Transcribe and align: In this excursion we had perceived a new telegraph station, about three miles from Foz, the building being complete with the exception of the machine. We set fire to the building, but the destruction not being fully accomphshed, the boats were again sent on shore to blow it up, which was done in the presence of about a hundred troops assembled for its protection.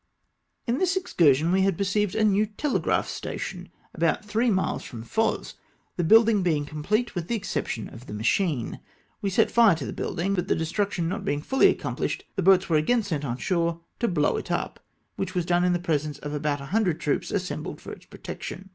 In 0.65 0.79
this 0.79 0.95
excursion 0.97 1.51
we 1.51 1.61
had 1.61 1.77
perceived 1.77 2.15
a 2.15 2.23
new 2.23 2.47
telegraph 2.47 3.07
station, 3.07 3.69
about 3.93 4.25
three 4.25 4.49
miles 4.49 4.81
from 4.81 5.03
Foz, 5.03 5.53
the 5.95 6.03
building 6.03 6.41
being 6.41 6.65
complete 6.65 7.13
with 7.13 7.27
the 7.27 7.35
exception 7.35 7.87
of 7.87 8.07
the 8.07 8.13
machine. 8.15 8.79
We 9.21 9.29
set 9.29 9.51
fire 9.51 9.75
to 9.75 9.85
the 9.85 9.93
building, 9.93 10.33
but 10.33 10.47
the 10.47 10.55
destruction 10.55 11.07
not 11.07 11.23
being 11.23 11.43
fully 11.43 11.71
accomphshed, 11.71 12.21
the 12.35 12.41
boats 12.41 12.67
were 12.67 12.77
again 12.77 13.03
sent 13.03 13.23
on 13.23 13.37
shore 13.37 13.81
to 13.99 14.07
blow 14.07 14.37
it 14.37 14.49
up, 14.49 14.79
which 15.17 15.35
was 15.35 15.45
done 15.45 15.63
in 15.63 15.73
the 15.73 15.77
presence 15.77 16.17
of 16.17 16.33
about 16.33 16.61
a 16.61 16.65
hundred 16.73 16.99
troops 16.99 17.29
assembled 17.29 17.79
for 17.79 17.91
its 17.91 18.07
protection. 18.07 18.69